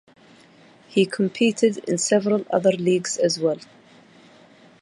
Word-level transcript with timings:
He 0.87 1.05
competed 1.05 1.77
in 1.87 1.99
several 1.99 2.43
other 2.49 2.71
leagues 2.71 3.17
as 3.17 3.37
well. 3.39 3.59